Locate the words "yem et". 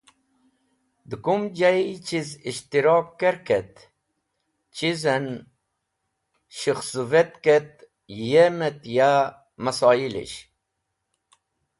8.29-8.81